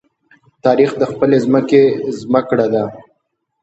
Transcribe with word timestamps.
تاریخ 0.65 0.91
د 0.97 1.03
خپلې 1.11 1.37
ځمکې 1.45 1.83
زمکړه 2.19 2.65
ده. 2.73 2.83